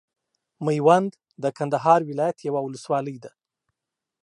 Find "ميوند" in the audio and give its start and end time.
0.65-1.11